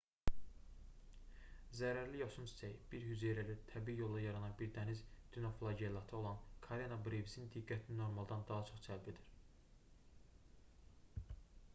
[1.79, 5.03] zərərli yosun çiçəyi bir hüceyrəli təbii yolla yaranan bir dəniz
[5.35, 9.31] dinoflagellatı olan karena brevisin diqqətini normaldan daha çox cəlb edir